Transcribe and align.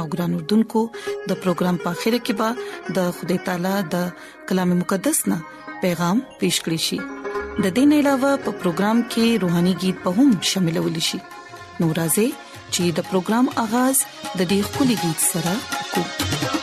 او 0.00 0.06
ګران 0.12 0.32
اردوونکو 0.38 0.82
د 1.28 1.40
پروګرام 1.42 1.76
په 1.84 1.90
خیره 2.00 2.20
کې 2.26 2.34
به 2.40 2.48
د 2.96 3.12
خدای 3.20 3.38
تعالی 3.46 3.76
د 3.94 4.10
کلام 4.48 4.70
مقدس 4.82 5.18
نه 5.30 5.38
پیغام 5.86 6.16
پېښ 6.40 6.54
کړی 6.64 6.80
شي 6.86 6.98
د 7.64 7.74
دین 7.78 7.90
علاوه 8.00 8.30
په 8.44 8.50
پروګرام 8.60 8.98
کې 9.12 9.26
روهاني 9.46 9.74
गीत 9.86 9.96
به 10.04 10.10
هم 10.20 10.28
شاملول 10.52 10.96
شي 11.08 11.18
نورازې 11.82 12.28
چې 12.74 12.82
د 13.00 13.10
پروګرام 13.10 13.46
اغاز 13.64 13.96
د 14.38 14.40
دې 14.50 14.60
خولي 14.72 14.96
गीत 15.04 15.20
سره 15.32 15.52
وکړي 15.96 16.57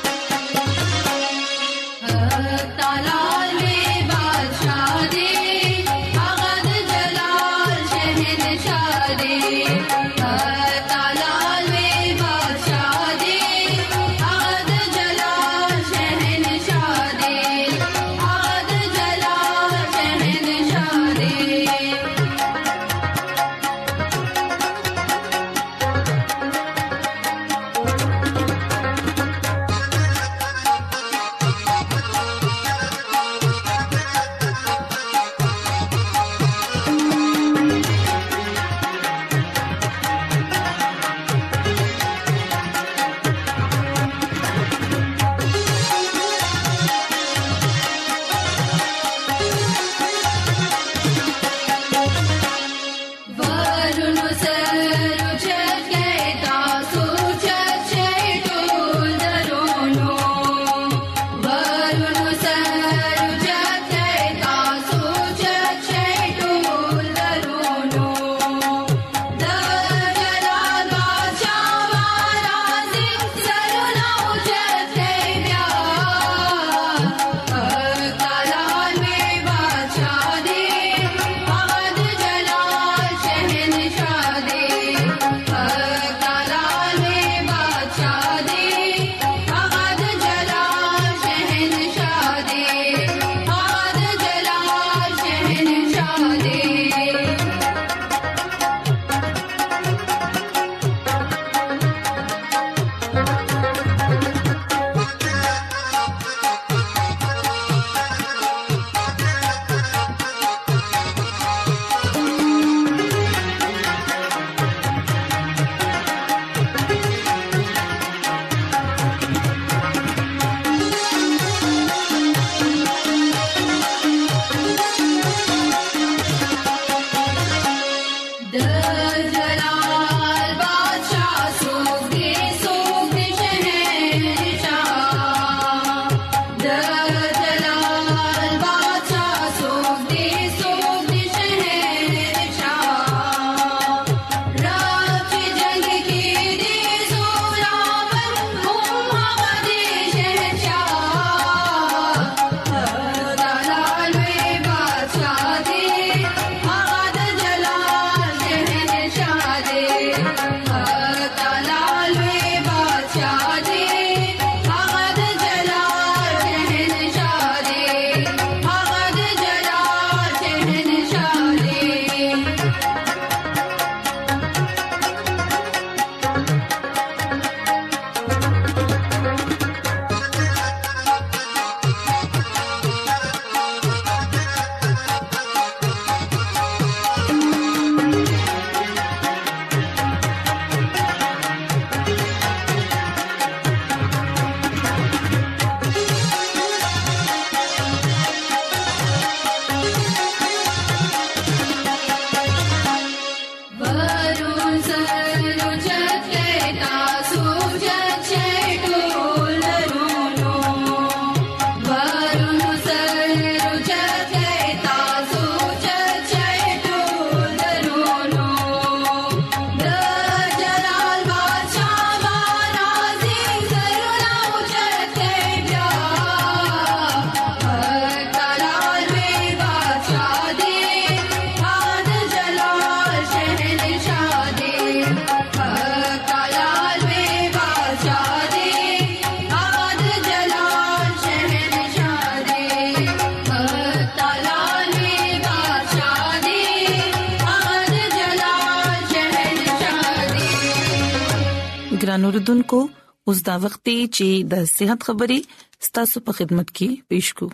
ګران 252.05 252.23
اوردونکو 252.27 252.79
اوس 253.27 253.37
دا 253.47 253.55
وخت 253.65 253.81
دی 253.87 253.97
چې 254.15 254.27
د 254.51 254.65
صحت 254.77 254.99
خبرې 255.07 255.39
ستاسو 255.87 256.17
په 256.25 256.31
خدمت 256.39 256.67
کې 256.77 256.89
پېښ 257.09 257.27
کو 257.37 257.45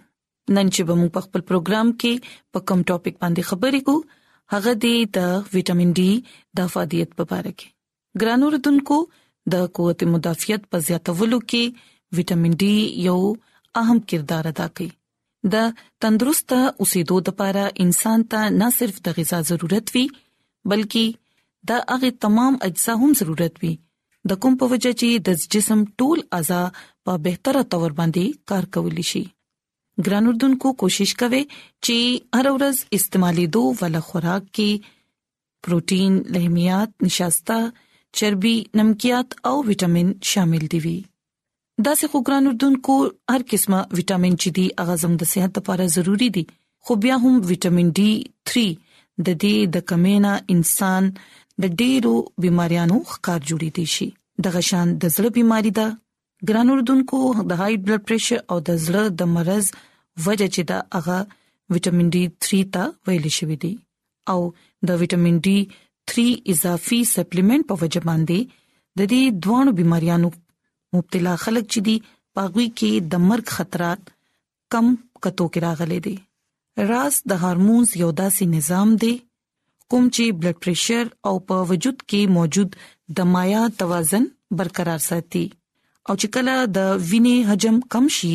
نن 0.56 0.72
چې 0.76 0.82
به 0.88 0.94
موږ 1.02 1.10
په 1.18 1.22
خپل 1.28 1.42
پروګرام 1.50 1.88
کې 2.02 2.14
په 2.56 2.60
کوم 2.72 2.80
ټاپک 2.90 3.14
باندې 3.22 3.48
خبرې 3.50 3.82
کو 3.88 3.96
هغه 4.54 4.74
دی 4.86 4.96
د 5.18 5.30
وټامین 5.54 5.92
ډي 6.00 6.12
د 6.60 6.68
فعالیت 6.74 7.10
په 7.18 7.24
اړه 7.38 7.54
کې 7.60 7.70
ګران 8.24 8.40
اوردونکو 8.48 8.98
د 9.56 9.70
قوت 9.80 10.00
مدافعیت 10.16 10.64
په 10.74 10.86
زیاتولو 10.88 11.40
کې 11.54 12.18
وټامین 12.20 12.54
ډي 12.64 12.74
یو 13.08 13.18
اهم 13.84 14.02
کردار 14.14 14.50
ادا 14.54 14.66
کوي 14.80 14.90
د 15.54 15.72
تندرست 16.08 16.50
اوسېدو 16.58 17.16
لپاره 17.30 17.64
انسان 17.86 18.28
ته 18.36 18.42
نه 18.60 18.70
صرف 18.80 19.00
د 19.08 19.16
غذا 19.22 19.40
ضرورت 19.52 19.96
وي 19.98 20.04
بلکې 20.18 21.24
د 21.74 21.88
هغه 21.96 22.12
تمام 22.28 22.60
اجزا 22.70 22.94
هم 23.06 23.16
ضرورت 23.22 23.64
وي 23.66 23.72
د 24.30 24.38
کوم 24.42 24.56
په 24.62 24.66
وجه 24.72 24.92
چې 25.02 25.10
د 25.28 25.46
جسم 25.56 25.80
ټول 26.02 26.20
اعضاء 26.40 26.66
په 27.06 27.16
بهتره 27.28 27.62
تور 27.76 27.92
باندې 28.00 28.26
کار 28.52 28.66
کولی 28.78 29.06
شي 29.12 29.22
ګران 30.06 30.28
اردوونکو 30.32 30.68
کوشش 30.84 31.14
کوي 31.22 31.42
چې 31.44 32.42
هر 32.42 32.46
ورځ 32.58 32.76
استعمالي 33.00 33.46
دوه 33.56 33.72
ول 33.82 33.98
خوراک 34.10 34.44
کې 34.60 34.92
پروتین 35.68 36.14
لهمیات 36.38 36.92
نشاسته 37.06 37.58
چربي 38.20 38.54
نمکيات 38.82 39.36
او 39.52 39.56
وټامین 39.70 40.14
شامل 40.34 40.66
دي 40.76 40.80
وي 40.86 40.96
دا 41.90 41.96
سه 42.00 42.12
خوګران 42.14 42.50
اردوونکو 42.52 43.00
هر 43.36 43.48
قسمه 43.56 43.82
وټامین 43.98 44.34
چې 44.42 44.50
دی 44.62 44.68
اغازم 44.86 45.18
د 45.22 45.32
صحت 45.34 45.60
لپاره 45.62 45.92
ضروری 45.98 46.30
دي 46.40 46.46
خو 46.88 47.02
بیا 47.06 47.20
هم 47.28 47.36
وټامین 47.52 47.94
ډي 48.00 48.12
3 48.54 48.74
د 49.28 49.36
دې 49.42 49.72
د 49.78 49.84
کمینا 49.92 50.34
انسان 50.56 51.10
د 51.62 51.68
ډېرو 51.82 52.14
بيماريانو 52.46 52.98
ښکار 53.12 53.40
جوړې 53.50 53.70
دي 53.78 53.86
شي 53.96 54.08
د 54.46 54.56
غشان 54.56 54.88
د 55.04 55.14
زړه 55.16 55.30
بيماري 55.38 55.72
ده 55.80 55.88
ګران 56.50 56.68
اردوونکو 56.74 57.20
د 57.50 57.60
هاي 57.62 57.74
بلډ 57.86 58.00
پريشر 58.10 58.40
او 58.54 58.58
د 58.70 58.80
زړه 58.86 59.04
د 59.22 59.32
مرز 59.36 59.66
وجه 60.28 60.48
چې 60.56 60.62
دا 60.72 60.78
هغه 60.98 61.18
وټامین 61.74 62.08
ډي 62.16 62.24
3 62.46 62.64
ته 62.78 62.84
ویل 63.08 63.28
شوې 63.38 63.58
دي 63.64 63.74
او 64.34 64.40
د 64.88 65.04
وټامین 65.04 65.36
ډي 65.48 65.58
3 66.14 66.28
اضافي 66.54 67.00
سپلیمنٹ 67.16 67.62
په 67.72 67.76
وجه 67.84 68.02
باندې 68.10 68.40
د 69.00 69.12
دې 69.14 69.24
دوه 69.46 69.62
بيماريانو 69.84 70.30
مبتلا 70.96 71.34
خلک 71.44 71.66
چې 71.74 71.80
دي 71.88 71.96
پاغوي 72.38 72.68
کې 72.78 72.92
د 73.14 73.24
مرګ 73.30 73.46
خطرات 73.58 74.04
کم 74.76 74.86
کتو 75.24 75.46
کې 75.52 75.60
راغلي 75.68 76.00
دي 76.08 76.16
راز 76.92 77.14
د 77.32 77.44
هورمونز 77.44 77.90
یو 78.04 78.10
داسې 78.22 78.44
نظام 78.56 78.90
دی 79.04 79.14
کوم 79.92 80.06
چې 80.16 80.26
بلډ 80.42 80.56
پريشر 80.64 81.06
او 81.30 81.32
په 81.48 81.56
وجود 81.70 81.98
کې 82.10 82.30
موجود 82.36 82.70
د 83.18 83.26
مایا 83.32 83.64
توازن 83.80 84.28
برقرار 84.62 85.02
ساتي 85.06 85.42
او 86.08 86.14
چې 86.22 86.28
کله 86.38 86.54
د 86.76 86.86
وینې 87.10 87.38
حجم 87.50 87.80
کم 87.96 88.06
شي 88.20 88.32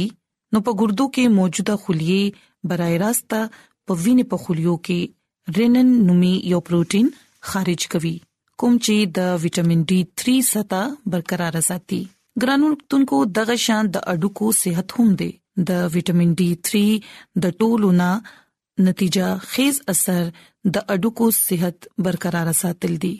نو 0.52 0.62
په 0.66 0.74
ګردو 0.82 1.06
کې 1.14 1.32
موجوده 1.38 1.76
خلیه 1.84 2.44
برای 2.72 2.98
راستا 3.04 3.40
په 3.86 3.98
وینې 4.02 4.26
په 4.32 4.42
خلیو 4.44 4.74
کې 4.88 5.58
رینن 5.60 5.96
نومي 6.10 6.34
یو 6.54 6.60
پروتین 6.70 7.08
خارج 7.52 7.86
کوي 7.96 8.14
کوم 8.62 8.74
چې 8.84 9.14
د 9.20 9.34
وټامین 9.46 9.88
D3 9.92 10.36
سطح 10.54 10.92
برقرار 11.14 11.60
ساتي 11.70 12.02
ګرانولتونکو 12.44 13.22
دغه 13.40 13.58
شان 13.68 13.90
د 13.96 14.06
اډوکو 14.14 14.52
صحت 14.62 14.98
هم 15.00 15.16
دي 15.24 15.30
د 15.68 15.86
وټامین 15.96 16.40
D3 16.44 16.84
د 17.44 17.60
ټولونه 17.64 18.10
نتیجه 18.84 19.36
خیز 19.52 19.80
اثر 19.92 20.22
د 20.74 20.90
اډوکو 20.94 21.26
صحت 21.46 21.86
برقرار 22.06 22.48
ساتل 22.60 22.96
دي 23.02 23.14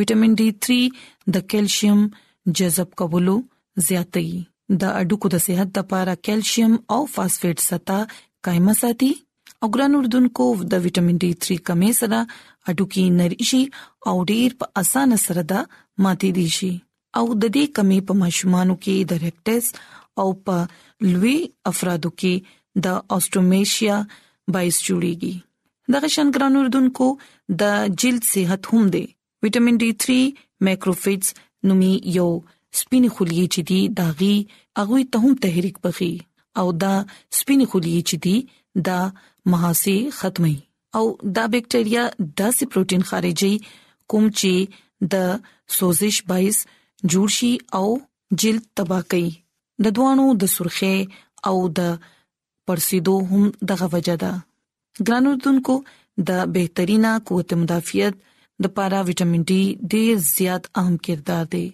وټامین 0.00 0.32
D3 0.38 0.78
د 1.34 1.48
کیلشیم 1.52 1.98
جذب 2.60 2.90
کولو 3.02 3.36
زیاتې 3.88 4.76
د 4.84 4.96
اډوکو 5.02 5.28
د 5.34 5.44
صحت 5.46 5.78
لپاره 5.78 6.14
کیلشیم 6.28 6.74
او 6.96 7.00
فاسفیټ 7.14 7.58
ستا 7.68 7.98
قائمه 8.48 8.74
ساتي 8.80 9.10
او 9.62 9.68
ګران 9.76 9.94
اردوونکو 10.00 10.46
د 10.74 10.84
وټامین 10.88 11.18
D3 11.26 11.58
کمی 11.72 11.92
سره 12.00 12.20
اډوکی 12.72 13.06
نریشي 13.22 13.62
او 14.12 14.16
ډیر 14.34 14.56
په 14.60 14.70
اسانه 14.84 15.16
سره 15.28 15.46
دا 15.54 15.62
ماتي 16.08 16.30
دي 16.40 16.48
شي 16.58 16.72
او 17.20 17.24
د 17.32 17.44
دې 17.46 17.76
کمی 17.80 18.00
په 18.10 18.18
ماشومانو 18.26 18.76
کې 18.82 19.14
د 19.14 19.24
ریکټس 19.26 19.72
او 20.22 20.28
په 20.48 21.14
لوی 21.14 21.38
افرادو 21.72 22.10
کې 22.22 22.86
د 22.86 22.96
اوسټومیشیا 22.96 24.04
باعث 24.54 24.76
جوړیږي 24.88 25.34
دغه 25.94 26.08
شان 26.16 26.28
ګرانو 26.36 26.58
اردوونکو 26.64 27.06
د 27.62 27.94
جلد 28.02 28.24
صحت 28.32 28.62
هم 28.72 28.84
دی 28.96 29.04
وټامین 29.46 29.76
ډي 29.84 29.88
3 30.04 30.36
مایکروفیټس 30.68 31.28
نومي 31.70 31.92
یو 32.18 32.28
سپینې 32.78 33.10
خلیې 33.16 33.46
چې 33.54 33.60
دي 33.72 33.80
داغي 33.98 34.36
اغوي 34.84 35.04
ته 35.16 35.24
هم 35.24 35.32
تحریک 35.46 35.76
بخي 35.88 36.12
او 36.62 36.66
دا 36.84 36.94
سپینې 37.38 37.66
خلیې 37.70 38.00
چې 38.08 38.16
دي 38.24 38.36
دا 38.90 38.98
مهاسي 39.54 39.98
ختمي 40.18 40.56
او 41.00 41.04
دا 41.38 41.44
بکټریا 41.52 42.04
داسې 42.40 42.64
پروتین 42.74 43.02
خارجي 43.12 43.54
کوم 44.14 44.24
چې 44.38 44.54
د 45.12 45.14
سوزش 45.78 46.16
بایس 46.32 46.58
جوړ 47.10 47.28
شي 47.38 47.52
او 47.80 47.86
جلد 48.42 48.64
تباہ 48.80 49.02
کوي 49.14 49.30
د 49.86 49.96
دوانو 49.98 50.26
د 50.42 50.52
سرخه 50.56 50.96
او 51.50 51.56
د 51.80 51.96
پرسیدو 52.68 53.12
هم 53.30 53.42
دغه 53.70 53.86
وجه 53.94 54.16
ده 54.22 54.32
ګرانو 55.08 55.32
دونکو 55.46 55.74
د 56.30 56.52
بهترینا 56.56 57.12
قوت 57.30 57.50
مدافعت 57.62 58.14
د 58.64 58.72
پارا 58.78 59.00
وټامین 59.08 59.42
ډي 59.50 59.60
ډیر 59.94 60.12
زیات 60.36 60.64
اهم 60.82 60.96
کردار 61.08 61.44
دی 61.54 61.64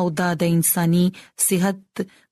او 0.00 0.04
دا 0.20 0.28
د 0.42 0.54
انساني 0.56 1.04
صحت 1.46 1.80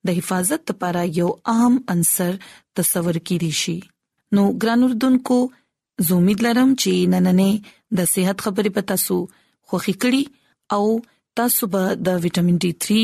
د 0.08 0.18
حفاظت 0.18 0.60
لپاره 0.72 1.02
یو 1.20 1.28
اهم 1.54 1.74
عنصر 1.96 2.32
تصور 2.80 3.16
کیږي 3.26 3.52
شي 3.62 3.78
نو 4.38 4.42
ګرانو 4.64 4.88
دونکو 5.06 5.38
زه 6.08 6.16
امید 6.20 6.44
لرم 6.48 6.70
چې 6.82 7.14
نننې 7.14 7.52
د 8.00 8.12
صحت 8.14 8.36
خبرې 8.44 8.70
پتا 8.80 8.96
سو 9.06 9.16
خوخي 9.68 9.94
کړی 10.04 10.22
او 10.78 10.84
تاسو 11.40 11.66
به 11.74 11.92
د 12.06 12.20
وټامین 12.24 12.56
D3 12.62 12.96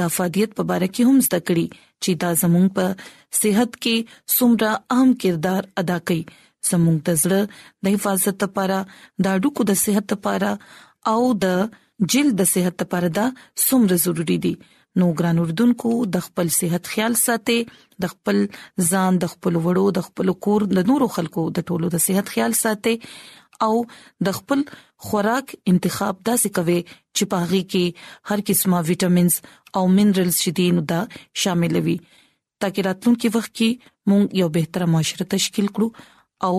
د 0.00 0.10
افادیت 0.10 0.50
په 0.58 0.64
اړه 0.76 0.88
کې 0.94 1.02
هم 1.10 1.18
زده 1.28 1.40
کړئ 1.48 1.66
چې 2.02 2.10
دا 2.24 2.30
زموږ 2.42 2.66
په 2.78 2.86
صحت 3.40 3.70
کې 3.82 3.96
څومره 4.36 4.70
اهم 4.96 5.10
کردار 5.24 5.62
ادا 5.82 5.98
کوي 6.10 6.22
زموږ 6.70 6.96
د 7.10 7.20
زړه 7.22 7.40
د 7.86 7.98
حفاظت 7.98 8.36
لپاره 8.46 8.78
د 9.26 9.34
اډوکو 9.34 9.62
د 9.70 9.80
صحت 9.84 10.06
لپاره 10.16 10.50
او 11.12 11.20
د 11.44 11.60
جلد 12.14 12.34
د 12.40 12.50
صحت 12.54 12.76
لپاره 12.84 13.08
دا 13.20 13.26
څومره 13.66 13.94
ضروری 14.06 14.38
دي 14.46 14.54
نو 15.00 15.06
ګران 15.18 15.36
اردوونکو 15.40 15.90
د 16.14 16.22
خپل 16.26 16.46
صحت 16.58 16.84
خیال 16.92 17.14
ساتي 17.24 17.56
د 18.04 18.12
خپل 18.12 18.36
ځان 18.90 19.12
د 19.24 19.30
خپل 19.32 19.54
وړو 19.64 19.86
د 19.98 20.06
خپل 20.06 20.32
کور 20.46 20.60
د 20.76 20.86
نورو 20.90 21.08
خلکو 21.16 21.44
د 21.58 21.66
ټولو 21.72 21.86
د 21.94 22.04
صحت 22.06 22.26
خیال 22.36 22.52
ساتي 22.60 22.94
او 23.66 23.74
د 24.26 24.32
خپل 24.38 24.60
خوراک 25.08 25.46
انتخاب 25.72 26.20
داسې 26.28 26.50
کوي 26.58 26.78
چې 27.16 27.28
پاغي 27.34 27.60
کې 27.74 28.30
هر 28.30 28.42
قسمه 28.50 28.80
وټامینز 28.90 29.38
او 29.80 29.84
منرالز 29.98 30.36
چې 30.42 30.50
دي 30.60 30.66
نو 30.78 30.84
دا 30.94 31.00
شامل 31.44 31.78
وي 31.88 31.96
ترڅو 32.64 32.86
راتلونکي 32.88 33.28
وخت 33.36 33.52
کې 33.58 33.92
موږ 34.12 34.24
یو 34.42 34.48
بهتره 34.56 34.90
معاشره 34.94 35.28
تشکیل 35.36 35.68
کړو 35.78 36.50
او 36.50 36.54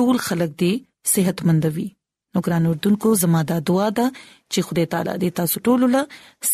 ټول 0.00 0.16
خلک 0.28 0.50
دې 0.60 0.72
صحت 1.16 1.38
مند 1.50 1.64
وي 1.76 1.86
نو 2.34 2.40
ګران 2.46 2.68
اردوونکو 2.70 3.14
زموږ 3.22 3.44
د 3.52 3.62
دعا 3.72 3.88
ده 4.00 4.06
چې 4.52 4.68
خدای 4.70 4.86
تعالی 4.96 5.14
دې 5.22 5.30
تاسو 5.40 5.64
ټول 5.68 5.86
له 5.94 6.02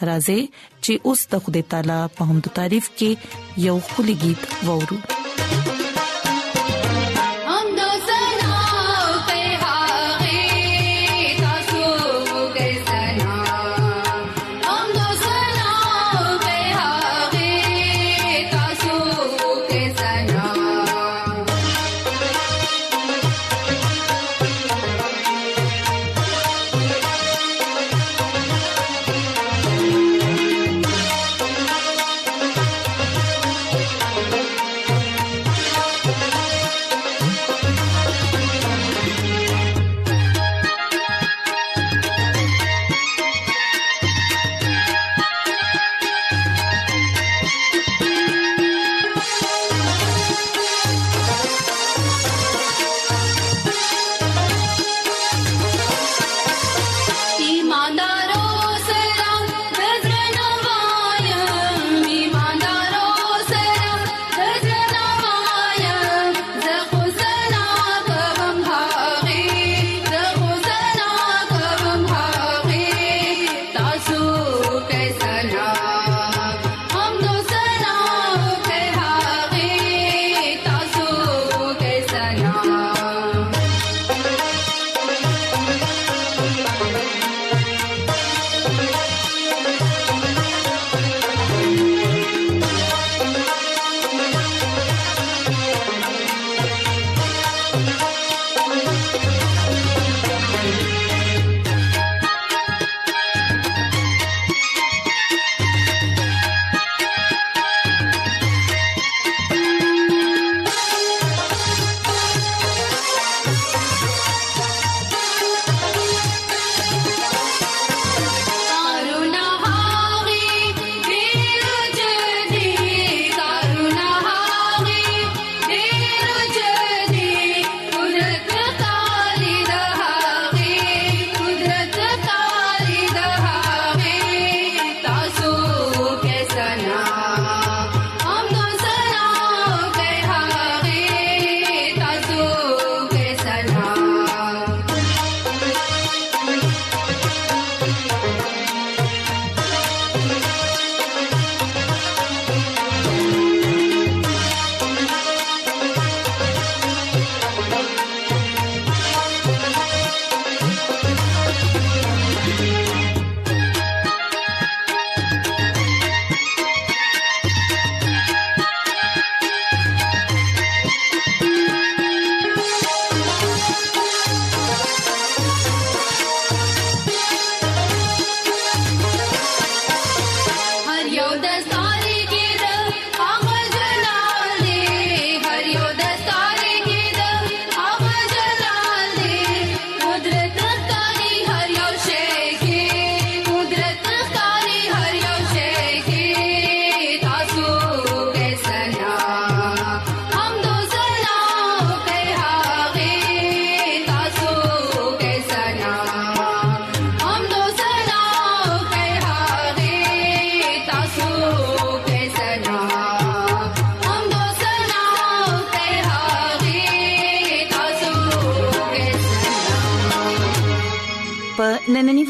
راځي 0.10 0.40
چې 0.84 0.94
اوس 1.08 1.20
د 1.32 1.44
خدای 1.44 1.64
تعالی 1.72 2.00
په 2.18 2.22
همد 2.32 2.46
تعریف 2.58 2.86
کې 2.98 3.10
یو 3.68 3.78
خولي 3.92 4.16
गीत 4.26 4.42
وورو 4.70 4.98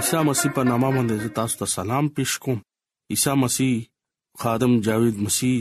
عیسی 0.00 0.18
مسیح 0.28 0.50
په 0.56 0.62
نامه 0.68 0.88
باندې 0.96 1.32
تاسو 1.38 1.54
ته 1.60 1.66
سلام 1.76 2.04
پېښ 2.16 2.30
کوم 2.44 2.58
عیسی 3.14 3.32
مسیح 3.42 3.72
خادم 4.44 4.70
جاوید 4.86 5.16
مسیح 5.24 5.56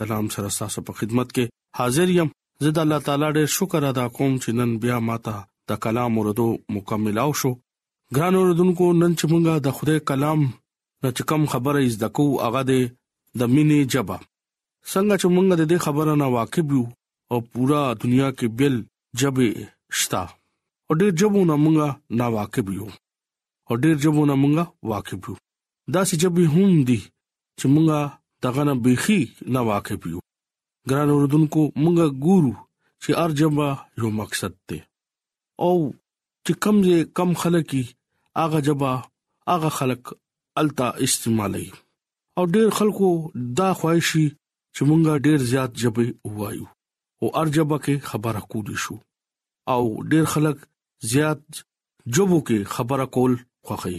کلام 0.00 0.26
سره 0.34 0.48
تاسو 0.58 0.78
په 0.90 0.98
خدمت 0.98 1.28
کې 1.34 1.46
حاضر 1.78 2.12
یم 2.16 2.30
زه 2.66 2.72
د 2.76 2.78
الله 2.84 3.00
تعالی 3.08 3.30
ډېر 3.36 3.48
شکر 3.54 3.86
ادا 3.88 4.04
کوم 4.20 4.36
چې 4.42 4.58
نن 4.60 4.76
بیا 4.84 4.98
ماته 5.08 5.34
د 5.74 5.80
کلام 5.88 6.12
اوردو 6.22 6.46
مکمل 6.76 7.16
او 7.24 7.30
شو 7.42 7.52
ګران 8.16 8.34
اوردونکو 8.42 8.92
نن 9.00 9.18
چې 9.18 9.24
مونږه 9.32 9.54
د 9.66 9.76
خدای 9.80 9.98
کلام 10.12 10.40
نو 11.02 11.08
چې 11.16 11.22
کوم 11.34 11.50
خبره 11.58 11.84
از 11.90 11.98
دکو 12.06 12.28
هغه 12.46 12.62
د 12.70 12.72
مینې 12.78 13.92
جبا 13.92 14.18
څنګه 14.90 15.14
چې 15.20 15.26
مونږه 15.34 15.54
د 15.60 15.64
دې 15.70 15.78
خبره 15.88 16.14
نه 16.22 16.26
واقف 16.36 16.66
یو 16.74 16.84
او 17.32 17.38
پورا 17.52 17.82
دنیا 18.06 18.28
کې 18.38 18.46
بل 18.64 18.74
جبې 19.20 19.50
شتا 20.00 20.22
او 20.32 20.98
ډېر 21.00 21.10
جبونه 21.20 21.54
مونږه 21.64 22.18
نا 22.20 22.34
واقف 22.40 22.68
یو 22.80 22.88
او 23.70 23.76
ډیر 23.84 23.96
جبونه 24.04 24.34
مونږه 24.42 24.64
واقف 24.90 25.20
یو 25.28 25.36
دا 25.94 26.00
چې 26.08 26.14
جبې 26.22 26.44
هم 26.54 26.70
دي 26.88 27.00
چې 27.58 27.64
مونږه 27.74 27.98
دغه 28.44 28.62
نه 28.68 28.74
بيخي 28.84 29.20
نه 29.54 29.60
واقف 29.70 30.00
یو 30.12 30.20
ګران 30.90 31.08
اوردونکو 31.14 31.62
مونږه 31.82 32.06
ګورو 32.24 32.54
چې 33.02 33.10
ارجبا 33.24 33.68
یو 34.00 34.08
مقصد 34.20 34.52
دی 34.68 34.80
او 35.64 35.74
چې 36.44 36.52
کم 36.64 36.76
زه 36.86 36.96
کم 37.16 37.30
خلکې 37.42 37.82
اغه 38.44 38.58
جبا 38.68 38.92
اغه 39.54 39.70
خلک 39.78 40.02
التا 40.60 40.88
استعمالي 41.06 41.66
او 42.38 42.42
ډیر 42.54 42.68
خلکو 42.78 43.08
دا 43.58 43.68
خوایشي 43.78 44.26
چې 44.74 44.80
مونږه 44.88 45.12
ډیر 45.26 45.38
زیات 45.52 45.70
جبې 45.82 46.06
وایو 46.38 46.66
او 47.22 47.26
ارجبا 47.42 47.76
کې 47.84 47.94
خبره 48.10 48.40
کولی 48.50 48.76
شو 48.84 48.96
او 49.74 49.82
ډیر 50.10 50.24
خلک 50.34 50.58
زیات 51.12 51.42
جبو 52.14 52.38
کې 52.48 52.58
خبره 52.76 53.06
کول 53.14 53.32
خوخی 53.66 53.96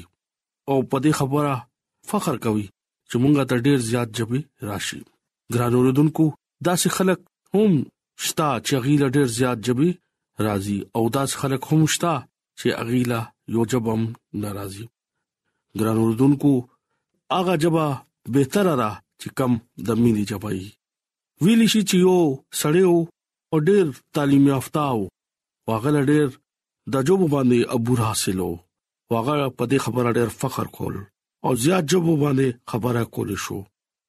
او 0.70 0.75
په 0.89 0.98
دې 1.03 1.12
خبره 1.20 1.53
فخر 2.10 2.36
کوي 2.46 2.68
چې 3.10 3.15
مونږه 3.24 3.44
ته 3.50 3.56
ډیر 3.65 3.80
زیات 3.89 4.10
جبي 4.18 4.39
راشي 4.70 5.01
ګران 5.53 5.74
اوردونکو 5.77 6.25
داسې 6.68 6.88
خلک 6.98 7.20
هم 7.56 7.72
شتا 8.25 8.50
چې 8.68 8.74
غیله 8.86 9.08
ډیر 9.15 9.27
زیات 9.39 9.58
جبي 9.68 9.89
راضي 10.46 10.80
او 10.96 11.03
داسې 11.18 11.36
خلک 11.41 11.62
هم 11.70 11.82
شتا 11.94 12.13
چې 12.60 12.68
غیله 12.89 13.20
یو 13.53 13.63
جبم 13.72 14.01
ناراضي 14.41 14.86
ګران 15.80 15.98
اوردونکو 16.03 16.53
اغه 17.39 17.53
جبا 17.63 17.88
بهتر 18.36 18.65
را 18.82 18.91
چې 19.22 19.27
کم 19.38 19.51
د 19.88 19.89
مینې 20.01 20.24
جبای 20.32 20.62
ویلی 21.44 21.68
شي 21.74 21.82
چې 21.89 21.96
یو 22.06 22.18
سړیو 22.62 22.98
او 23.51 23.58
ډیر 23.70 23.86
تعلیم 24.15 24.44
یافته 24.53 24.82
او 24.94 25.01
واغله 25.70 26.01
ډیر 26.12 26.27
د 26.94 26.94
جوب 27.08 27.22
باندې 27.34 27.60
ابور 27.75 28.00
حاصلو 28.08 28.51
واغه 29.13 29.36
په 29.58 29.63
دې 29.72 29.77
خبره 29.86 30.10
ډېر 30.18 30.30
فخر 30.41 30.68
کول 30.75 30.96
او 31.46 31.51
زیات 31.63 31.84
جبو 31.91 32.13
باندې 32.24 32.48
خبره 32.72 33.01
کول 33.15 33.30
شو 33.46 33.58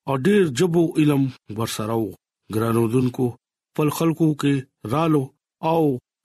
او 0.08 0.14
ډېر 0.26 0.42
جبو 0.58 0.82
علم 1.00 1.22
ورسره 1.58 1.94
وو 2.00 2.14
ګرانودونکو 2.54 3.26
په 3.76 3.82
خلکو 3.98 4.28
کې 4.40 4.54
رالو 4.92 5.24
او 5.72 5.80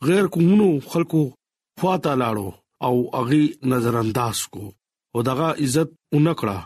غیر 0.07 0.25
کومونو 0.33 0.67
خلکو 0.91 1.21
فاته 1.81 2.11
لاړو 2.21 2.49
او 2.85 2.95
اغي 3.19 3.43
نظر 3.71 3.93
انداز 4.03 4.37
کو 4.53 4.63
او 5.13 5.19
دغه 5.29 5.47
عزت 5.63 5.89
اونکړه 6.15 6.57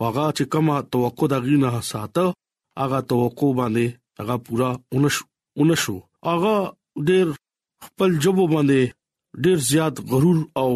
واغه 0.00 0.24
چې 0.36 0.44
کما 0.54 0.76
توقع 0.92 1.26
دغې 1.34 1.56
نه 1.64 1.70
ساته 1.92 2.24
اغه 2.84 2.98
توقع 3.12 3.50
باندې 3.60 3.86
اغه 4.22 4.36
پورا 4.46 4.70
اونش 4.94 5.16
اونشو 5.60 5.96
اغه 6.34 6.54
ډېر 7.08 7.26
خپل 7.86 8.10
جبو 8.24 8.44
باندې 8.54 8.80
ډېر 9.44 9.56
زیات 9.72 9.94
غرور 10.10 10.38
او 10.62 10.70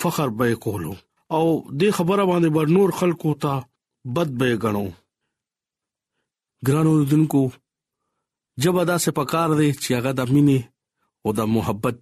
فخر 0.00 0.28
به 0.38 0.46
کولو 0.66 0.92
او 1.36 1.44
د 1.80 1.94
خبره 1.98 2.24
باندې 2.30 2.48
بر 2.56 2.66
نور 2.78 2.90
خلکو 3.00 3.30
ته 3.42 3.54
بد 4.18 4.30
به 4.42 4.48
غنو 4.64 4.84
ګرانو 6.66 6.92
دونکو 7.12 7.40
جب 8.64 8.74
ادا 8.82 8.96
سه 9.04 9.10
پکار 9.20 9.48
دی 9.60 9.70
چې 9.82 9.90
هغه 9.98 10.10
د 10.18 10.32
مینې 10.32 10.60
او 11.24 11.30
د 11.38 11.50
محبت 11.54 11.96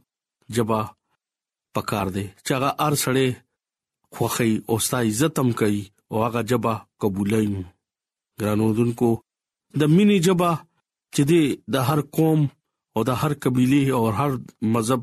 جبا 0.58 0.80
پکار 1.78 2.06
دی 2.16 2.24
چې 2.44 2.50
هغه 2.56 2.70
ار 2.88 2.94
سړې 3.04 3.28
خوخی 4.18 4.52
او 4.68 4.74
ستا 4.86 4.98
عزت 5.10 5.34
هم 5.42 5.48
کوي 5.60 5.82
او 6.10 6.16
هغه 6.26 6.40
جبا 6.52 6.74
قبولای 7.04 7.46
ګرانو 8.40 8.68
دونکو 8.80 9.08
د 9.82 9.94
مینې 9.94 10.16
جبا 10.28 10.52
چې 11.14 11.22
دی 11.30 11.42
د 11.76 11.88
هر 11.88 12.00
قوم 12.18 12.40
او 12.96 13.00
د 13.08 13.24
هر 13.24 13.32
قبيله 13.46 13.82
او 13.96 14.02
هر 14.20 14.30
مذهب 14.72 15.02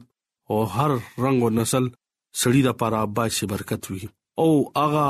او 0.49 0.61
هر 0.77 0.91
رنگ 1.23 1.39
او 1.47 1.51
نسل 1.57 1.85
سړی 2.39 2.61
د 2.65 2.69
پاره 2.81 3.01
باسي 3.19 3.45
برکت 3.53 3.83
وي 3.91 4.05
او 4.43 4.49
اغا 4.85 5.07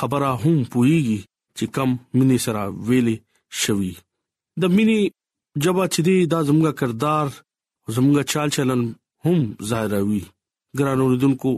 خبره 0.00 0.30
هم 0.42 0.56
پويږي 0.72 1.20
چې 1.56 1.64
کم 1.76 1.90
منی 2.20 2.38
سره 2.46 2.62
ویلې 2.88 3.16
شوی 3.62 3.92
د 4.64 4.74
منی 4.76 5.00
جبا 5.66 5.84
چې 5.92 6.00
دی 6.08 6.16
دا 6.34 6.40
زموږه 6.50 6.72
کردار 6.80 7.28
زموږه 7.94 8.22
چال 8.34 8.48
چلن 8.56 8.82
هم 9.26 9.38
ظاهروي 9.72 10.22
ګرانو 10.80 11.04
ردونکو 11.14 11.52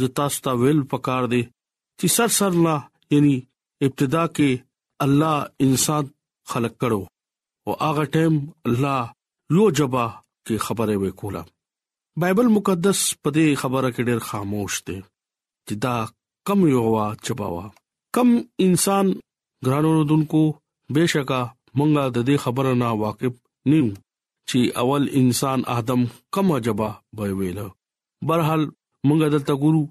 ز 0.00 0.10
تاسو 0.18 0.38
ته 0.44 0.52
ویل 0.60 0.80
پکار 0.92 1.22
دی 1.32 1.42
چې 1.98 2.06
سر 2.16 2.30
سر 2.40 2.52
لا 2.66 2.76
یعنی 3.14 3.34
ابتدا 3.88 4.24
کې 4.38 4.50
الله 5.08 5.36
انسان 5.68 6.04
خلق 6.54 6.72
کړو 6.82 7.00
او 7.66 7.72
هغه 7.86 8.04
ټیم 8.18 8.34
الله 8.70 9.00
یو 9.56 9.66
جبا 9.78 10.04
کې 10.46 10.54
خبره 10.66 10.94
وکوله 11.04 11.42
بایبل 12.18 12.46
مقدس 12.54 13.00
په 13.22 13.28
دې 13.36 13.46
خبره 13.62 13.88
کې 13.94 14.02
ډېر 14.08 14.20
خاموش 14.28 14.74
دی 14.86 14.98
چې 15.66 15.74
دا 15.84 15.94
کم 16.48 16.60
یو 16.74 16.84
وا 16.94 17.06
چباوا 17.26 17.66
کم 18.16 18.28
انسان 18.66 19.06
ګرانو 19.66 19.90
دونکو 20.12 20.40
بهشکه 20.96 21.40
مونږه 21.78 22.04
د 22.16 22.26
دې 22.28 22.36
خبره 22.44 22.72
نه 22.82 22.88
واقف 23.02 23.34
نیو 23.70 23.88
چې 24.48 24.58
اول 24.82 25.04
انسان 25.20 25.58
ادم 25.78 26.00
کم 26.38 26.48
جبا 26.68 26.88
به 27.20 27.24
ویل 27.42 27.58
برحال 28.30 28.62
مونږه 29.06 29.28
دلته 29.36 29.54
ګورو 29.62 29.84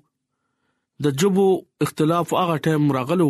د 1.08 1.16
جبو 1.22 1.48
اختلاف 1.88 2.28
هغه 2.42 2.56
ټیم 2.68 2.84
راغلو 3.00 3.30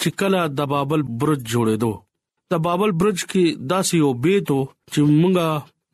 چې 0.00 0.08
کله 0.22 0.40
د 0.58 0.70
بابل 0.74 1.00
برج 1.24 1.40
جوړېدو 1.52 1.92
د 2.54 2.62
بابل 2.68 2.90
برج 3.02 3.18
کې 3.30 3.44
داسې 3.70 3.94
یو 4.02 4.10
بیتو 4.26 4.60
چې 4.92 5.00
مونږه 5.20 5.48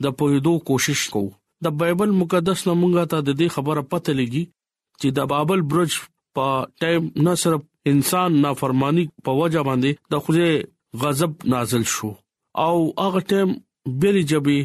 د 0.05 0.17
پویدو 0.21 0.53
کوشش 0.71 1.01
کوو 1.13 1.31
د 1.65 1.77
بایبل 1.81 2.11
مقدس 2.21 2.61
نه 2.69 2.75
مونږه 2.81 3.05
ته 3.13 3.19
د 3.27 3.31
دې 3.41 3.49
خبره 3.55 3.83
پته 3.91 4.13
لګي 4.21 4.45
چې 5.01 5.09
د 5.19 5.31
بابل 5.33 5.61
برج 5.73 5.93
په 6.35 6.47
ټایم 6.81 7.05
نه 7.27 7.33
صرف 7.43 7.61
انسان 7.93 8.31
نافرمانی 8.45 9.05
په 9.29 9.37
وجه 9.41 9.63
باندې 9.69 9.91
د 10.15 10.25
خوځه 10.25 11.05
غضب 11.05 11.33
نازل 11.55 11.85
شو 11.95 12.11
او 12.67 12.77
هغه 13.05 13.21
ټایم 13.31 13.51
بیرې 14.01 14.23
جبې 14.31 14.61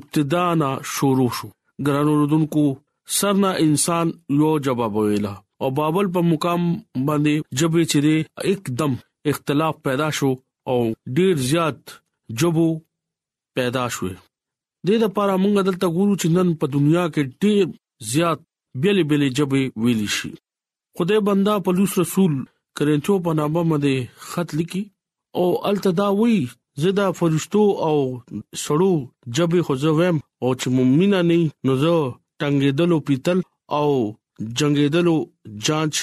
ابتدا 0.00 0.46
نه 0.62 0.70
شروع 0.94 1.30
شو 1.40 1.48
ګرانو 1.86 2.12
رودونکو 2.22 2.64
سرنا 3.18 3.50
انسان 3.66 4.06
یو 4.40 4.50
جواب 4.66 4.92
ویلا 4.96 5.34
او 5.62 5.68
بابل 5.78 6.06
په 6.16 6.20
مقام 6.32 6.62
باندې 7.08 7.34
جبې 7.58 7.82
چې 7.90 7.98
دې 8.04 8.16
एकदम 8.54 8.92
اختلاف 9.30 9.74
پیدا 9.86 10.08
شو 10.18 10.30
او 10.72 10.78
ډیر 11.18 11.34
زیات 11.50 11.80
جبو 12.42 12.68
پیدا 13.58 13.84
شوه 13.96 14.12
د 14.86 14.88
دې 14.88 14.96
لپاره 15.04 15.32
موږ 15.44 15.52
دلته 15.68 15.86
ګورو 15.96 16.14
چې 16.20 16.26
نن 16.36 16.48
په 16.60 16.66
دنیا 16.74 17.04
کې 17.14 17.22
ډېر 17.42 17.64
زیات 18.10 18.38
بیل 18.82 18.98
بیل 19.10 19.22
جبې 19.38 19.62
ویل 19.82 20.02
شي 20.16 20.30
خدای 20.96 21.20
بندا 21.28 21.54
پولیس 21.66 21.92
رسول 22.02 22.32
کرنچو 22.76 23.14
په 23.24 23.30
نامه 23.38 23.62
باندې 23.70 23.94
خط 24.28 24.48
لیکي 24.58 24.82
او 25.40 25.46
التداوی 25.70 26.38
زدا 26.84 27.06
فرشتو 27.18 27.64
او 27.88 27.96
سړو 28.64 28.92
جبې 29.36 29.60
خوځوم 29.66 30.16
او 30.42 30.48
چې 30.60 30.66
مومنه 30.76 31.20
نه 31.30 31.36
نو 31.66 31.72
زه 31.82 31.94
ټنګېدلو 32.40 32.96
پیتل 33.08 33.38
او 33.78 33.88
جنگېدلو 34.58 35.16
جانچ 35.66 35.94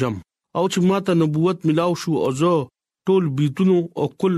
یم 0.00 0.14
او 0.58 0.64
چې 0.72 0.78
ماته 0.90 1.12
نبوت 1.20 1.58
ملاو 1.68 1.92
شو 2.02 2.12
او 2.24 2.30
زه 2.42 2.54
ټول 3.06 3.24
بیتونو 3.38 3.76
او 4.00 4.06
کل 4.20 4.34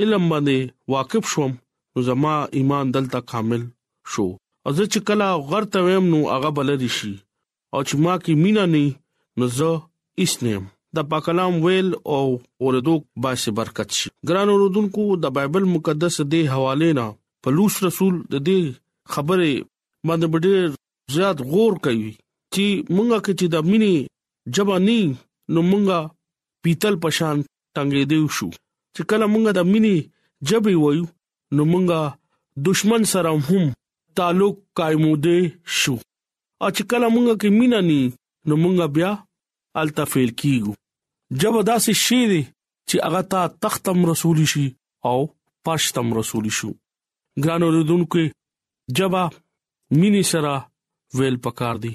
علم 0.00 0.24
باندې 0.32 0.58
واقف 0.94 1.24
شوم 1.34 1.52
نو 1.96 2.00
زما 2.08 2.34
ایمان 2.56 2.84
دلته 2.94 3.18
کامل 3.30 3.62
شو 4.12 4.26
او 4.64 4.70
زه 4.76 4.84
چې 4.92 4.98
کله 5.08 5.26
غرته 5.50 5.78
ویم 5.86 6.06
نو 6.12 6.18
هغه 6.32 6.50
بلری 6.58 6.88
شي 6.98 7.12
او 7.72 7.78
چې 7.88 7.94
ما 8.04 8.14
کې 8.24 8.32
مینا 8.42 8.64
نه 8.74 8.84
نو 9.38 9.46
زه 9.58 9.70
اسنیم 10.24 10.62
د 10.98 11.08
پاکلام 11.10 11.52
ویل 11.64 11.88
او 12.14 12.24
اوردو 12.62 12.94
باشه 13.26 13.50
برکت 13.60 13.90
شي 13.98 14.08
ګران 14.28 14.48
اوردونکو 14.54 15.04
د 15.24 15.34
بایبل 15.38 15.64
مقدس 15.74 16.16
دی 16.34 16.42
حواله 16.54 16.90
نه 17.00 17.06
پلوص 17.44 17.76
رسول 17.86 18.14
د 18.34 18.44
دې 18.50 19.14
خبره 19.14 19.52
باندې 19.60 20.46
ډېر 20.46 21.14
زیات 21.16 21.38
غور 21.52 21.72
کوي 21.86 22.10
چې 22.54 22.66
مونږه 22.96 23.18
کې 23.24 23.34
چې 23.38 23.46
د 23.54 23.72
مینې 23.72 23.94
جبانی 24.56 25.00
نو 25.52 25.60
مونږه 25.72 26.00
پیتل 26.66 26.94
پشان 27.06 27.36
ټنګې 27.76 28.02
دیو 28.12 28.32
شو 28.36 28.48
چې 28.96 29.02
کله 29.14 29.26
مونږه 29.34 29.52
د 29.58 29.62
مینې 29.74 30.52
جبې 30.52 30.74
وایو 30.84 31.04
نو 31.56 31.62
مونږه 31.72 32.02
دشمن 32.68 33.02
سره 33.12 33.30
هم 33.48 33.64
تعلق 34.20 34.54
قائموده 34.80 35.38
شو 35.78 35.94
اچ 36.66 36.78
کله 36.90 37.08
مونږه 37.16 37.34
کې 37.40 37.56
مینا 37.58 37.80
ني 37.88 38.00
نو 38.10 38.54
مونږه 38.62 38.86
بیا 38.96 39.10
التفیل 39.82 40.30
کیګو 40.42 40.74
جب 41.42 41.54
داسې 41.70 42.00
شي 42.04 42.20
دي 42.30 42.40
چې 42.48 43.04
هغه 43.06 43.20
تا 43.34 43.42
تختم 43.64 44.04
رسول 44.12 44.40
شي 44.52 44.64
او 45.10 45.16
پښتم 45.68 46.14
رسول 46.20 46.48
شو 46.60 46.70
ګران 47.46 47.62
اوردونکو 47.68 48.24
جبا 49.00 49.22
مینی 50.00 50.22
سره 50.32 50.52
ویل 51.20 51.36
پکار 51.48 51.82
دي 51.86 51.92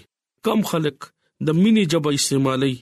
کم 0.50 0.62
خلک 0.74 1.08
د 1.48 1.58
مینی 1.63 1.84
جبا 1.96 2.13
استعمالي 2.20 2.74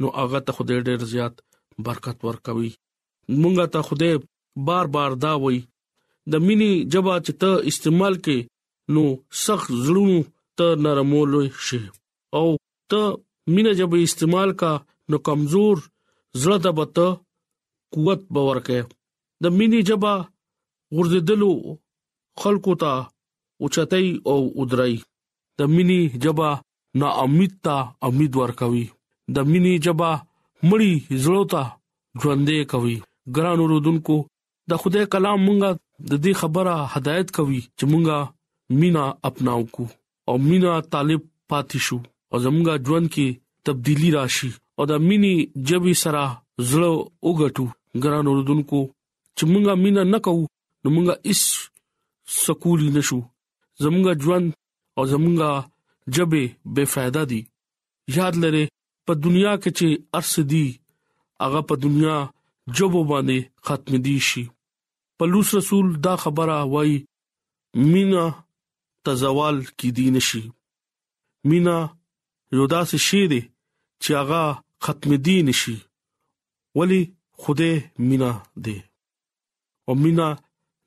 نو 0.00 0.14
هغه 0.22 0.40
ته 0.46 0.58
خدای 0.60 0.80
ډېر 0.80 1.12
زیات 1.12 1.44
برکت 1.90 2.24
ورکوي 2.28 2.70
مونږه 2.72 3.68
ته 3.76 3.86
خدای 3.90 4.14
بار 4.70 4.90
بار 4.98 5.18
دا 5.26 5.34
وای 5.44 5.62
د 6.30 6.34
مینی 6.46 6.72
جبا 6.92 7.14
چې 7.26 7.32
ته 7.40 7.50
استعمال 7.70 8.14
کې 8.24 8.36
نو 8.94 9.02
سخت 9.44 9.68
زړونو 9.84 10.18
ته 10.58 10.66
نرمول 10.84 11.32
شي 11.68 11.80
او 12.38 12.46
ته 12.90 13.02
مینه 13.54 13.72
جبا 13.80 13.96
استعمال 14.06 14.50
کا 14.60 14.72
نو 15.10 15.16
کمزور 15.28 15.76
زړه 16.40 16.56
د 16.64 16.66
بت 16.78 16.96
قوت 17.94 18.20
باور 18.34 18.58
کې 18.66 18.78
د 19.42 19.44
مینی 19.58 19.80
جبا 19.88 20.14
ورزدلو 20.96 21.52
خلقو 22.42 22.72
ته 22.82 22.92
اوچتای 23.64 24.06
او 24.30 24.38
ودرای 24.60 24.94
د 25.58 25.60
مینی 25.74 26.00
جبا 26.24 26.50
نا 27.00 27.08
امید 27.24 27.52
ته 27.64 27.74
امید 28.08 28.32
ورکوي 28.40 28.86
د 29.34 29.36
مینی 29.50 29.74
جبا 29.86 30.10
مړی 30.68 30.92
زړه 31.24 31.42
ته 31.52 31.62
ژوندې 32.22 32.58
کوي 32.72 32.96
ګران 33.36 33.58
ورودونکو 33.62 34.16
د 34.70 34.72
خدای 34.82 35.04
کلام 35.14 35.38
مونږه 35.46 35.70
د 36.10 36.12
دې 36.24 36.32
خبره 36.40 36.72
هدایت 36.94 37.28
کوي 37.38 37.60
چې 37.78 37.84
مونږه 37.92 38.16
مینا 38.80 39.04
اپناو 39.28 39.62
کو 39.74 39.84
او 40.28 40.34
مینا 40.48 40.72
طالب 40.94 41.22
پاتې 41.50 41.78
شو 41.86 41.98
او 42.32 42.36
زمونږه 42.46 42.74
ژوند 42.86 43.06
کې 43.14 43.26
تبدیلی 43.66 44.08
راشي 44.18 44.50
او 44.78 44.82
د 44.90 44.92
مینی 45.08 45.34
جبي 45.68 45.94
سره 46.04 46.22
زړه 46.70 46.90
وګټو 47.28 47.64
ګران 48.02 48.24
اوردونکو 48.28 48.80
چې 49.36 49.42
مونږه 49.52 49.72
مینا 49.84 50.02
نکو 50.12 50.34
نو 50.82 50.88
مونږه 50.94 51.14
اس 51.32 51.42
سکول 52.44 52.80
نشو 52.96 53.20
زمونږه 53.84 54.12
ژوند 54.24 54.46
او 54.96 55.02
زمونږه 55.12 55.50
جبه 56.14 56.42
بے 56.74 56.84
فائدہ 56.92 57.22
دي 57.30 57.40
یاد 58.16 58.34
لره 58.44 58.64
په 59.06 59.12
دنیا 59.24 59.52
کې 59.62 59.70
چې 59.78 59.88
ارس 60.18 60.34
دي 60.52 60.66
هغه 61.42 61.60
په 61.68 61.74
دنیا 61.84 62.16
جوب 62.76 62.94
باندې 63.10 63.38
ختم 63.66 63.92
دي 64.06 64.16
شي 64.30 64.44
پلوص 65.22 65.54
رسول 65.54 65.96
دا 66.00 66.16
خبره 66.16 66.62
وای 66.70 67.04
مینا 67.74 68.24
تزوال 69.04 69.62
کی 69.78 69.90
دین 69.98 70.18
شي 70.28 70.42
مینا 71.48 71.76
یو 72.58 72.64
داس 72.72 72.90
شی 73.06 73.20
دی 73.30 73.40
چې 74.02 74.10
هغه 74.12 74.44
ختم 74.86 75.14
دین 75.28 75.52
شي 75.60 75.76
ولی 76.78 77.00
خوده 77.42 77.92
مینا 78.08 78.32
دی 78.64 78.76
او 79.88 79.94
مینا 80.02 80.28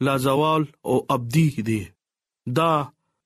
لا 0.06 0.18
زوال 0.26 0.64
او 0.90 0.96
ابدی 1.16 1.48
دی 1.68 1.82
دا 2.58 2.70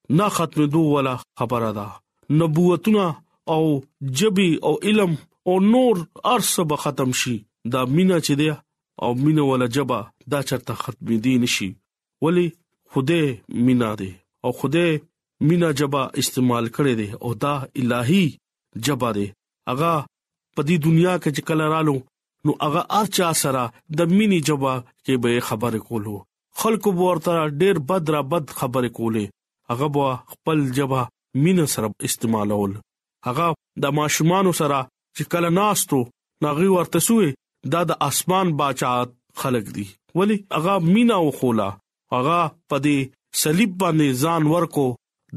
نه 0.09 0.29
ختم 0.37 0.65
دو 0.65 0.81
ولا 0.93 1.15
خبره 1.39 1.71
ده 1.77 1.89
نبوتونه 2.29 3.07
او 3.47 3.83
جبي 4.01 4.49
او 4.63 4.73
علم 4.83 5.17
او 5.43 5.59
نور 5.59 6.07
ارسه 6.25 6.63
به 6.63 6.75
ختم 6.75 7.11
شي 7.11 7.37
دا 7.71 7.83
مینا 7.85 8.19
چې 8.19 8.33
دی 8.39 8.51
او 9.01 9.15
مینه 9.15 9.41
ولا 9.49 9.65
جبا 9.75 9.97
دا 10.31 10.39
چرته 10.49 10.73
ختمې 10.83 11.17
دي 11.23 11.33
نشي 11.43 11.69
ولی 12.23 12.47
خوده 12.91 13.21
مینا 13.65 13.91
دي 13.99 14.11
او 14.45 14.51
خوده 14.59 14.85
مینا 15.47 15.69
جبا 15.79 16.01
استعمال 16.21 16.65
کړي 16.75 16.93
دي 16.99 17.07
او 17.23 17.29
دا 17.43 17.53
الہی 17.79 18.23
جبا 18.85 19.09
دي 19.17 19.27
اغا 19.71 19.93
په 20.55 20.61
دې 20.67 20.75
دنیا 20.87 21.13
کې 21.23 21.29
چې 21.35 21.41
کله 21.49 21.63
رالو 21.75 21.95
نو 22.45 22.51
اغا 22.67 22.81
ارچا 22.99 23.29
سره 23.43 23.63
د 23.97 23.99
مینی 24.17 24.39
جبا 24.49 24.73
کې 25.05 25.15
به 25.23 25.31
خبر 25.47 25.77
کولو 25.87 26.15
خلکو 26.59 26.89
ورته 27.01 27.33
ډېر 27.61 27.83
بد 27.89 28.09
را 28.15 28.21
بد 28.31 28.45
خبرې 28.59 28.89
کولې 28.97 29.25
هغه 29.69 29.87
بو 29.95 30.07
خپل 30.33 30.61
جبا 30.79 31.01
مین 31.43 31.59
سره 31.75 31.89
استعمالول 32.09 32.71
هغه 33.27 33.47
د 33.83 33.95
ماشومان 34.01 34.51
سره 34.61 34.79
چې 35.17 35.31
کله 35.33 35.49
ناستو 35.59 35.99
ناغي 36.43 36.69
ورته 36.77 36.99
سوې 37.09 37.33
دا 37.71 37.81
د 37.89 37.91
اسمان 38.09 38.47
بچات 38.59 39.09
خلق 39.39 39.65
دي 39.75 39.83
ولی 40.17 40.37
اغا 40.57 40.77
مینا 40.93 41.17
وخولا 41.27 41.69
اغا 42.17 42.39
پدې 42.69 42.97
صلیب 43.41 43.71
باندې 43.81 44.07
ځان 44.21 44.43
ورکو 44.55 44.85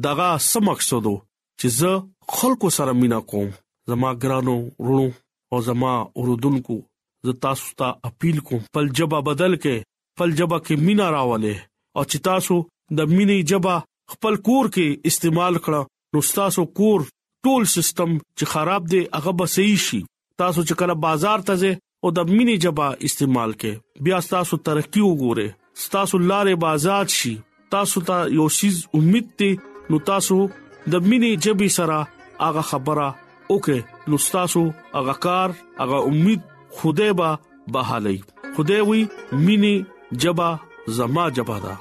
دغه 0.06 0.28
سم 0.50 0.64
مقصدو 0.70 1.14
چې 1.60 1.66
زه 1.78 1.90
خلکو 2.38 2.70
سره 2.76 2.92
مینا 3.00 3.20
کوم 3.32 3.48
زما 3.92 4.10
ګرانو 4.22 4.56
رونو 4.88 5.08
او 5.52 5.60
زما 5.68 5.92
اوردونکو 6.18 6.76
زه 7.28 7.32
تاسو 7.46 7.74
ته 7.82 7.88
اپیل 8.10 8.38
کوم 8.50 8.62
پل 8.76 8.86
جبا 9.00 9.20
بدل 9.30 9.54
کې 9.62 9.88
پل 10.18 10.30
جبا 10.40 10.58
کې 10.58 10.74
مینا 10.88 11.08
راولې 11.12 11.54
او 11.96 12.02
چې 12.10 12.18
تاسو 12.30 12.56
د 13.00 13.12
مینې 13.14 13.50
جبا 13.50 13.76
خپل 14.12 14.34
کور 14.46 14.64
کې 14.74 14.86
استعمال 15.12 15.54
کړه 15.64 15.82
نو 16.12 16.20
تاسو 16.40 16.64
کور 16.80 17.00
ټول 17.46 17.62
سیستم 17.76 18.10
چې 18.38 18.44
خراب 18.54 18.82
دی 18.94 19.00
هغه 19.16 19.32
به 19.42 19.46
صحیح 19.58 19.80
شي 19.86 20.00
تاسو 20.38 20.60
چې 20.68 20.74
کله 20.82 20.94
بازار 21.04 21.38
ته 21.48 21.54
ځئ 21.62 21.72
او 22.04 22.08
د 22.16 22.20
مینی 22.36 22.54
جبا 22.64 22.86
استعمال 23.08 23.50
کې 23.62 24.02
بیا 24.06 24.18
تاسو 24.34 24.56
ترقی 24.68 25.02
وګوره 25.08 25.84
تاسو 25.96 26.18
لارې 26.30 26.62
بازار 26.64 27.10
شي 27.16 27.32
تاسو 27.74 28.00
ته 28.08 28.22
یو 28.38 28.46
شیز 28.58 28.78
امید 28.98 29.26
ته 29.42 29.74
نو 29.90 29.98
تاسو 30.08 30.38
د 30.94 31.04
مینی 31.12 31.30
جبي 31.44 31.68
سره 31.74 31.98
هغه 32.40 32.64
خبره 32.70 33.04
وکړه 33.50 34.10
نو 34.10 34.18
تاسو 34.32 34.62
هغه 34.96 35.14
کار 35.26 35.54
هغه 35.82 36.00
امید 36.10 36.48
خوده 36.80 37.06
به 37.22 37.60
بحالي 37.76 38.14
خوده 38.56 38.78
وي 38.90 39.00
مینی 39.44 39.74
جبا 40.26 40.48
زما 40.98 41.28
جبا 41.38 41.60
دا 41.68 41.76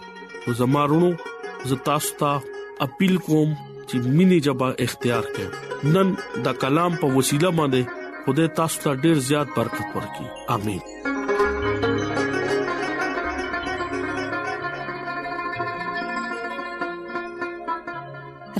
زما 0.61 0.83
رونو 0.93 1.09
ز 1.73 1.79
تاسو 1.89 2.15
ته 2.21 2.61
اپیل 2.89 3.17
کوم 3.29 3.57
چې 3.63 4.13
مینی 4.21 4.39
جبا 4.49 4.69
اختیار 4.87 5.31
کړئ 5.39 5.97
نن 5.97 6.15
دا 6.49 6.55
کلام 6.65 7.01
په 7.03 7.11
وسیله 7.17 7.53
باندې 7.61 7.99
خدای 8.25 8.47
تاسو 8.57 8.77
ته 8.83 8.91
ډیر 9.03 9.17
زیات 9.29 9.47
برکت 9.57 9.89
ورکړي 9.97 10.27
امين 10.55 10.79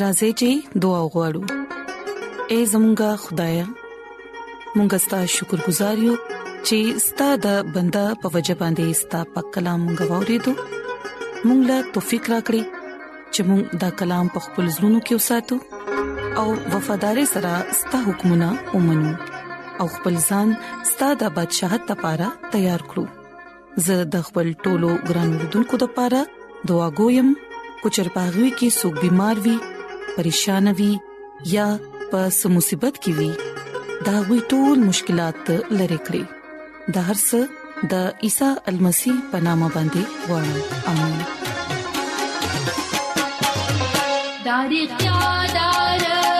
راځي 0.04 0.30
چې 0.40 0.50
دعا 0.86 1.00
وغوړو 1.04 1.44
اے 2.52 2.60
زمونږ 2.72 3.00
خدای 3.26 3.58
مونږ 4.76 4.90
ستاسو 5.08 5.32
شکر 5.38 5.60
گزار 5.70 5.98
یو 6.08 6.16
چې 6.68 6.78
ستاسو 7.08 7.40
د 7.48 7.74
بندا 7.76 8.06
په 8.24 8.34
وجبان 8.38 8.72
دي 8.80 8.88
ستاسو 9.02 9.30
په 9.36 9.42
کلام 9.58 9.82
غوړې 10.00 10.38
دو 10.46 10.52
مونږ 11.46 11.60
لا 11.72 11.78
توفيق 12.00 12.24
راکړي 12.34 12.64
چې 13.34 13.42
موږ 13.52 13.64
دا 13.86 13.90
کلام 14.02 14.26
په 14.38 14.48
خپل 14.48 14.66
زړونو 14.76 15.00
کې 15.06 15.16
وساتو 15.20 15.56
او 16.40 16.48
وفادار 16.74 17.22
سره 17.36 17.54
ستاسو 17.82 18.06
حکمونه 18.10 18.50
ومنو 18.76 19.14
او 19.82 19.88
خپل 19.96 20.16
ځان 20.30 20.50
ستاسو 20.90 21.16
د 21.22 21.24
بدشاهت 21.36 21.84
لپاره 21.92 22.26
تیار 22.56 22.82
کړو 22.90 23.04
زه 23.86 23.96
د 24.16 24.18
خپل 24.28 24.48
ټولو 24.66 24.90
ګران 25.12 25.30
وردونکو 25.38 25.76
لپاره 25.84 26.20
دعا 26.72 26.90
کوم 27.00 27.28
کو 27.82 27.88
چر 27.96 28.08
پاغوي 28.18 28.50
کې 28.60 28.68
سګ 28.76 28.94
بيمار 29.06 29.36
وي 29.46 29.56
پریشان 30.18 30.66
وي 30.82 30.92
یا 31.54 31.68
په 32.12 32.20
سمصيبت 32.40 32.96
کې 33.06 33.12
وي 33.20 33.32
دا 34.10 34.16
وي 34.30 34.40
ټول 34.54 34.78
مشکلات 34.92 35.42
لری 35.78 36.00
کړی 36.10 36.24
د 36.98 37.04
هر 37.10 37.18
څه 37.22 37.40
د 37.94 38.26
عیسی 38.28 38.50
المسی 38.74 39.14
پنامه 39.32 39.70
باندې 39.80 40.36
وړم 40.36 40.60
امين 40.94 41.20
دار 44.50 44.72
اختیار 44.82 46.40